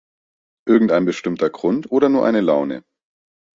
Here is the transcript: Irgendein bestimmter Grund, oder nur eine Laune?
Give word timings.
Irgendein 0.67 1.05
bestimmter 1.05 1.51
Grund, 1.51 1.91
oder 1.91 2.09
nur 2.09 2.25
eine 2.25 2.41
Laune? 2.41 2.83